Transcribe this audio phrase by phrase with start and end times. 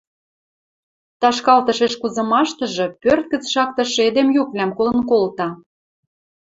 [1.21, 5.49] Ташкалтышеш кузымаштыжы пӧрт гӹц шактышы эдем юквлӓм колын колта.